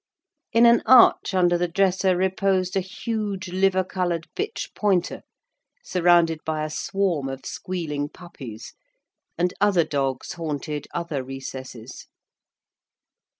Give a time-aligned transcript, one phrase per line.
[0.51, 5.21] In an arch under the dresser reposed a huge, liver coloured bitch pointer,
[5.83, 8.73] surrounded by a swarm of squealing puppies;
[9.37, 12.07] and other dogs haunted other recesses.